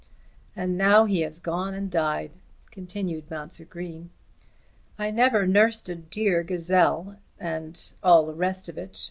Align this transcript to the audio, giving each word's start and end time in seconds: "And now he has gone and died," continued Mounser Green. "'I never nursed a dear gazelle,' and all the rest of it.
"And 0.55 0.79
now 0.79 1.05
he 1.05 1.21
has 1.21 1.37
gone 1.37 1.75
and 1.75 1.91
died," 1.91 2.31
continued 2.71 3.29
Mounser 3.29 3.65
Green. 3.65 4.09
"'I 4.97 5.11
never 5.11 5.45
nursed 5.45 5.89
a 5.89 5.95
dear 5.95 6.41
gazelle,' 6.41 7.17
and 7.39 7.79
all 8.01 8.25
the 8.25 8.33
rest 8.33 8.67
of 8.67 8.79
it. 8.79 8.97